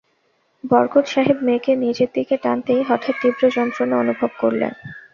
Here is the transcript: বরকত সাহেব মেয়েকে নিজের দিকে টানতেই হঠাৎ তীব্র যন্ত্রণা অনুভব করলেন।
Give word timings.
বরকত 0.63 1.05
সাহেব 1.07 1.37
মেয়েকে 1.41 1.71
নিজের 1.75 2.09
দিকে 2.13 2.35
টানতেই 2.37 2.81
হঠাৎ 2.83 3.15
তীব্র 3.21 3.43
যন্ত্রণা 3.49 3.95
অনুভব 3.97 4.31
করলেন। 4.39 4.73